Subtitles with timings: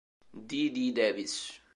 [0.49, 1.61] Dee Dee Davis